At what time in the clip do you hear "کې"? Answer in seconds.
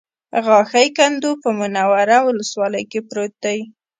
2.91-2.99